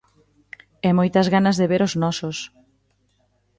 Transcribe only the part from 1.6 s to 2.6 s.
ver os nosos...